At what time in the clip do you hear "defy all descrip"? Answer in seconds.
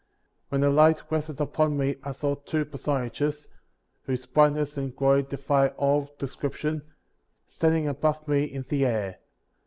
5.21-6.55